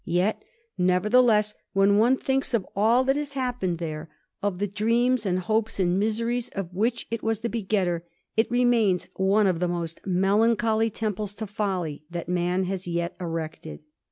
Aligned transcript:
Yet, 0.03 0.43
nevertheless, 0.79 1.53
when 1.73 1.99
one 1.99 2.17
thinks 2.17 2.55
of 2.55 2.65
all 2.75 3.03
that 3.03 3.15
has 3.15 3.33
happened 3.33 3.77
there, 3.77 4.09
of 4.41 4.57
the 4.57 4.65
dreams 4.65 5.27
and 5.27 5.37
hopes 5.37 5.79
and 5.79 5.99
miseries 5.99 6.49
of 6.55 6.73
which 6.73 7.05
it 7.11 7.21
was 7.21 7.41
the 7.41 7.49
begetter, 7.49 8.01
it 8.35 8.49
remains 8.49 9.07
one 9.15 9.45
of 9.45 9.59
the 9.59 9.67
most 9.67 10.01
melancholy 10.03 10.89
temples 10.89 11.35
to 11.35 11.45
folly 11.45 12.03
that 12.09 12.27
man 12.27 12.63
has 12.63 12.87
yet 12.87 13.15
erected. 13.19 13.83